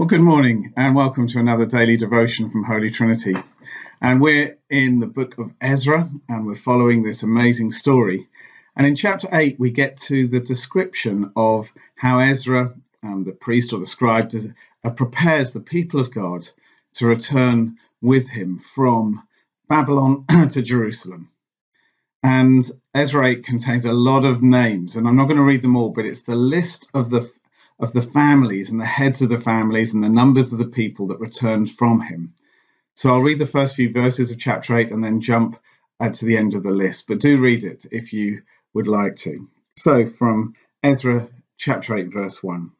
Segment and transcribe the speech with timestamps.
[0.00, 3.36] Well, good morning and welcome to another daily devotion from Holy Trinity.
[4.00, 8.26] And we're in the book of Ezra and we're following this amazing story.
[8.76, 12.72] And in chapter 8, we get to the description of how Ezra,
[13.02, 14.32] um, the priest or the scribe,
[14.84, 16.48] uh, prepares the people of God
[16.94, 19.22] to return with him from
[19.68, 21.28] Babylon to Jerusalem.
[22.22, 25.76] And Ezra 8 contains a lot of names, and I'm not going to read them
[25.76, 27.30] all, but it's the list of the
[27.80, 31.08] of the families and the heads of the families and the numbers of the people
[31.08, 32.34] that returned from him.
[32.94, 35.58] So I'll read the first few verses of chapter 8 and then jump
[35.98, 38.42] uh, to the end of the list, but do read it if you
[38.74, 39.48] would like to.
[39.76, 42.70] So from Ezra chapter 8, verse 1.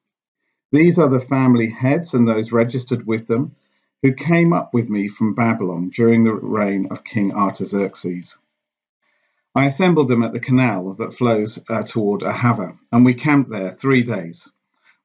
[0.72, 3.56] These are the family heads and those registered with them
[4.02, 8.36] who came up with me from Babylon during the reign of King Artaxerxes.
[9.54, 13.72] I assembled them at the canal that flows uh, toward Ahava, and we camped there
[13.72, 14.48] three days.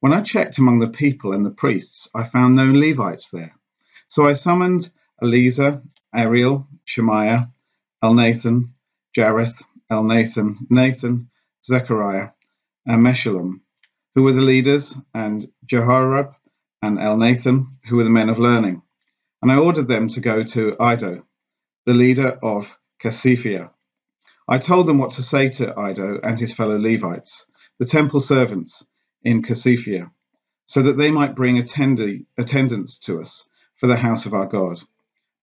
[0.05, 3.55] When I checked among the people and the priests, I found no Levites there.
[4.07, 5.81] So I summoned Eliezer,
[6.13, 7.49] Ariel, Shemaiah,
[8.03, 8.69] Elnathan,
[9.17, 11.31] Jareth, Elnathan, Nathan,
[11.63, 12.29] Zechariah,
[12.85, 13.61] and Meshullam,
[14.13, 16.35] who were the leaders, and Jehoiarib
[16.83, 18.83] and Elnathan, who were the men of learning.
[19.41, 21.25] And I ordered them to go to Iddo,
[21.87, 22.69] the leader of
[23.01, 23.71] Casiphia,
[24.47, 27.47] I told them what to say to Iddo and his fellow Levites,
[27.79, 28.83] the temple servants
[29.25, 30.11] in Casiphia,
[30.67, 34.79] so that they might bring attendi- attendants to us for the house of our God,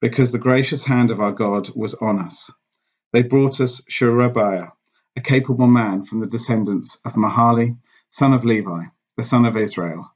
[0.01, 2.51] because the gracious hand of our God was on us.
[3.13, 4.69] They brought us Sherebiah,
[5.17, 7.79] a capable man from the descendants of Mahali,
[8.11, 8.85] son of Levi,
[9.17, 10.11] the son of Israel,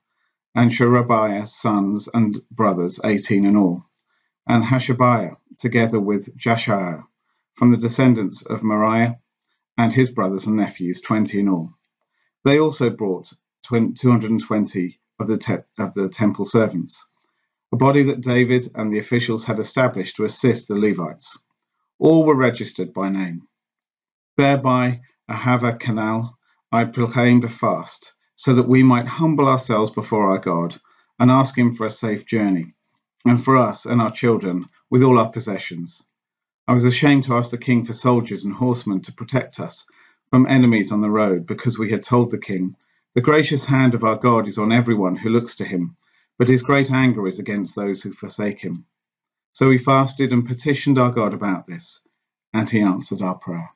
[0.54, 3.84] and Sherebiah's sons and brothers, eighteen in all,
[4.48, 7.04] and Hashabiah, together with Jeshaiah,
[7.54, 9.16] from the descendants of Meraiah
[9.78, 11.72] and his brothers and nephews, 20 in all.
[12.44, 13.32] They also brought
[13.68, 17.04] 220 of the, te- of the temple servants,
[17.72, 21.38] a body that David and the officials had established to assist the Levites.
[21.98, 23.42] All were registered by name.
[24.36, 26.38] Thereby, Ahava Canal,
[26.72, 30.80] I proclaimed a fast, so that we might humble ourselves before our God
[31.20, 32.74] and ask Him for a safe journey,
[33.26, 36.02] and for us and our children with all our possessions.
[36.68, 39.86] I was ashamed to ask the king for soldiers and horsemen to protect us
[40.30, 42.76] from enemies on the road, because we had told the king,
[43.16, 45.96] The gracious hand of our God is on everyone who looks to him,
[46.38, 48.84] but his great anger is against those who forsake him.
[49.52, 52.02] So we fasted and petitioned our God about this,
[52.52, 53.70] and he answered our prayer.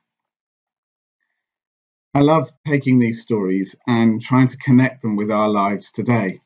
[2.13, 6.43] I love taking these stories and trying to connect them with our lives today.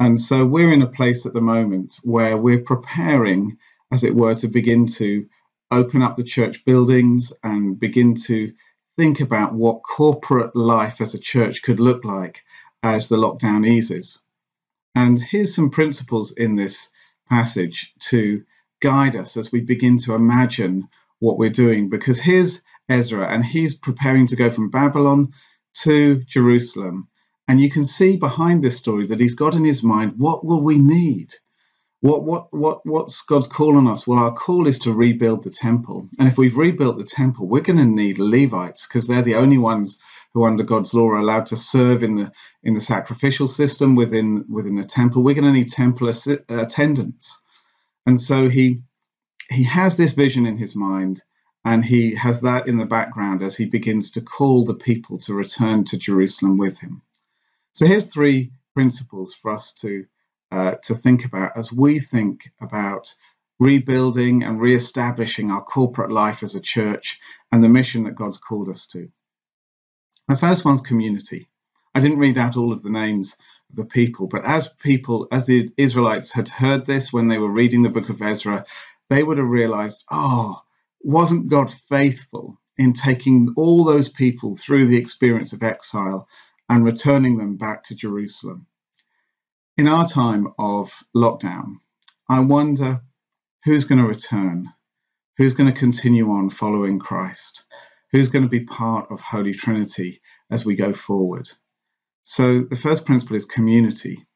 [0.00, 3.56] And so we're in a place at the moment where we're preparing,
[3.92, 5.26] as it were, to begin to
[5.70, 8.52] open up the church buildings and begin to
[9.00, 12.42] think about what corporate life as a church could look like
[12.82, 14.18] as the lockdown eases.
[14.94, 16.86] And here's some principles in this
[17.26, 18.42] passage to
[18.82, 20.86] guide us as we begin to imagine
[21.18, 21.88] what we're doing.
[21.88, 22.60] Because here's
[22.90, 25.32] Ezra, and he's preparing to go from Babylon
[25.76, 27.08] to Jerusalem.
[27.48, 30.60] And you can see behind this story that he's got in his mind what will
[30.60, 31.32] we need?
[32.02, 34.06] What what what what's God's call on us?
[34.06, 36.08] Well, our call is to rebuild the temple.
[36.18, 39.58] And if we've rebuilt the temple, we're going to need Levites because they're the only
[39.58, 39.98] ones
[40.32, 44.46] who, under God's law, are allowed to serve in the in the sacrificial system within
[44.48, 45.22] within the temple.
[45.22, 47.38] We're going to need temple assi- attendants.
[48.06, 48.80] And so he
[49.50, 51.22] he has this vision in his mind,
[51.66, 55.34] and he has that in the background as he begins to call the people to
[55.34, 57.02] return to Jerusalem with him.
[57.74, 60.06] So here's three principles for us to
[60.50, 63.14] uh, to think about as we think about
[63.58, 67.20] rebuilding and re-establishing our corporate life as a church
[67.52, 69.10] and the mission that God's called us to.
[70.28, 71.48] The first one's community.
[71.94, 73.36] I didn't read out all of the names
[73.68, 77.50] of the people, but as people, as the Israelites had heard this when they were
[77.50, 78.64] reading the book of Ezra,
[79.08, 80.62] they would have realized, oh,
[81.00, 86.28] wasn't God faithful in taking all those people through the experience of exile
[86.68, 88.66] and returning them back to Jerusalem?
[89.80, 91.76] In our time of lockdown,
[92.28, 93.00] I wonder
[93.64, 94.68] who's going to return,
[95.38, 97.64] who's going to continue on following Christ,
[98.12, 101.48] who's going to be part of Holy Trinity as we go forward.
[102.24, 104.26] So, the first principle is community.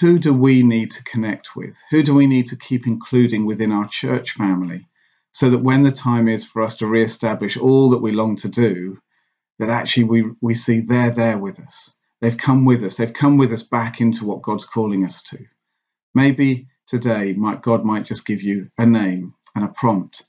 [0.00, 1.78] Who do we need to connect with?
[1.90, 4.86] Who do we need to keep including within our church family
[5.32, 8.48] so that when the time is for us to re-establish all that we long to
[8.48, 8.98] do,
[9.58, 11.94] that actually we, we see they're there with us
[12.24, 12.96] They've come with us.
[12.96, 15.44] They've come with us back into what God's calling us to.
[16.14, 20.22] Maybe today, might, God might just give you a name and a prompt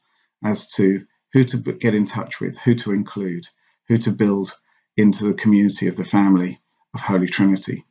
[0.43, 3.47] as to who to get in touch with, who to include,
[3.87, 4.57] who to build
[4.97, 6.59] into the community of the family
[6.93, 7.85] of Holy Trinity.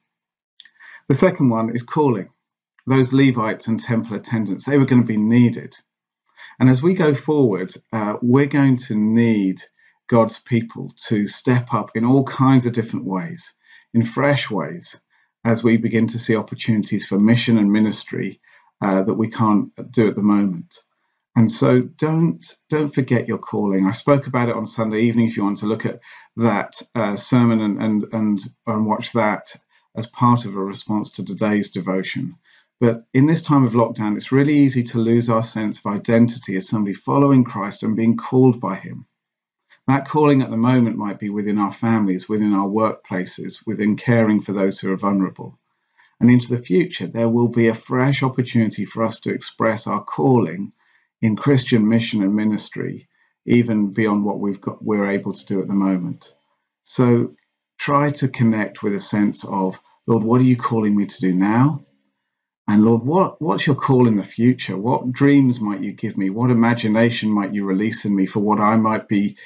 [1.08, 2.28] The second one is calling.
[2.86, 5.78] Those Levites and temple attendants, they were going to be needed.
[6.60, 9.62] And as we go forward, uh, we're going to need
[10.10, 13.54] God's people to step up in all kinds of different ways,
[13.94, 15.00] in fresh ways,
[15.44, 18.40] as we begin to see opportunities for mission and ministry
[18.82, 20.82] uh, that we can't do at the moment.
[21.36, 23.86] And so don't don't forget your calling.
[23.86, 25.26] I spoke about it on Sunday evening.
[25.26, 26.00] If you want to look at
[26.36, 29.54] that uh, sermon and, and and and watch that
[29.96, 32.36] as part of a response to today's devotion.
[32.80, 36.56] But in this time of lockdown, it's really easy to lose our sense of identity
[36.56, 39.06] as somebody following Christ and being called by Him.
[39.86, 44.40] That calling at the moment might be within our families, within our workplaces, within caring
[44.40, 45.58] for those who are vulnerable.
[46.20, 50.02] And into the future, there will be a fresh opportunity for us to express our
[50.02, 50.72] calling
[51.20, 53.08] in Christian mission and ministry,
[53.46, 56.34] even beyond what we've got, we're able to do at the moment.
[56.84, 57.34] So
[57.78, 61.34] try to connect with a sense of, Lord, what are you calling me to do
[61.34, 61.84] now?
[62.66, 64.76] And Lord, what, what's your call in the future?
[64.76, 66.30] What dreams might you give me?
[66.30, 69.36] What imagination might you release in me for what I might be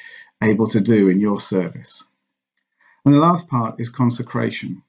[0.42, 2.04] able to do in your service.
[3.04, 4.82] And the last part is consecration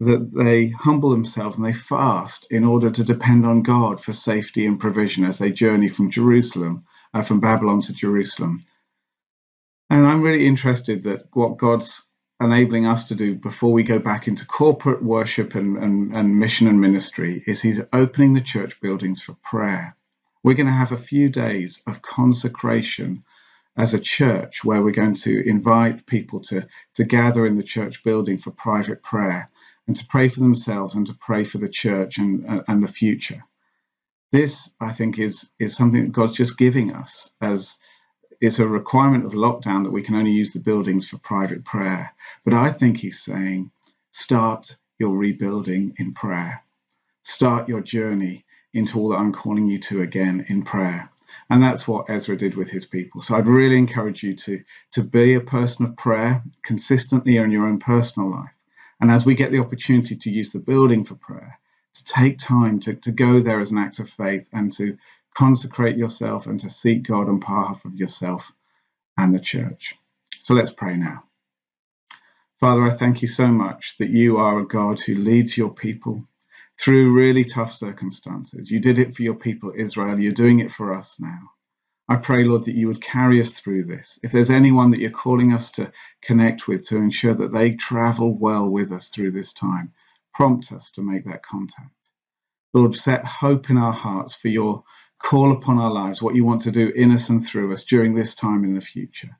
[0.00, 4.66] that they humble themselves and they fast in order to depend on God for safety
[4.66, 6.84] and provision as they journey from Jerusalem,
[7.14, 8.64] uh, from Babylon to Jerusalem.
[9.90, 12.04] And I'm really interested that what God's
[12.40, 16.66] enabling us to do before we go back into corporate worship and, and, and mission
[16.66, 19.96] and ministry is He's opening the church buildings for prayer.
[20.42, 23.22] We're going to have a few days of consecration
[23.76, 28.02] as a church where we're going to invite people to, to gather in the church
[28.04, 29.50] building for private prayer
[29.86, 32.88] and to pray for themselves and to pray for the church and, uh, and the
[32.88, 33.42] future.
[34.30, 37.76] This, I think, is, is something that God's just giving us as
[38.40, 42.12] it's a requirement of lockdown that we can only use the buildings for private prayer.
[42.44, 43.70] But I think He's saying,
[44.10, 46.62] start your rebuilding in prayer.
[47.22, 51.08] Start your journey into all that I'm calling you to again in prayer.
[51.52, 53.20] And that's what Ezra did with his people.
[53.20, 57.66] So I'd really encourage you to, to be a person of prayer consistently in your
[57.66, 58.54] own personal life.
[59.02, 61.58] And as we get the opportunity to use the building for prayer,
[61.92, 64.96] to take time to, to go there as an act of faith and to
[65.34, 68.42] consecrate yourself and to seek God on behalf of yourself
[69.18, 69.94] and the church.
[70.40, 71.24] So let's pray now.
[72.60, 76.26] Father, I thank you so much that you are a God who leads your people
[76.82, 78.68] through really tough circumstances.
[78.68, 80.18] You did it for your people, Israel.
[80.18, 81.38] You're doing it for us now.
[82.08, 84.18] I pray, Lord, that you would carry us through this.
[84.24, 85.92] If there's anyone that you're calling us to
[86.22, 89.92] connect with to ensure that they travel well with us through this time,
[90.34, 91.94] prompt us to make that contact.
[92.74, 94.82] Lord, set hope in our hearts for your
[95.22, 98.12] call upon our lives, what you want to do in us and through us during
[98.12, 99.38] this time in the future.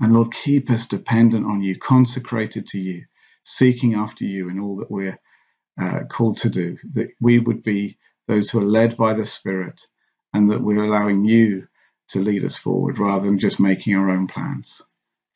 [0.00, 3.04] And Lord, keep us dependent on you, consecrated to you,
[3.44, 5.20] seeking after you in all that we're
[5.80, 7.98] uh, called to do, that we would be
[8.28, 9.80] those who are led by the Spirit
[10.34, 11.68] and that we're allowing you
[12.08, 14.82] to lead us forward rather than just making our own plans.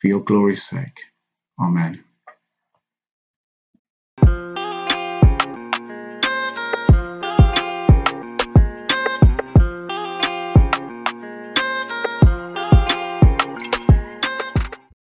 [0.00, 1.00] For your glory's sake.
[1.60, 2.04] Amen.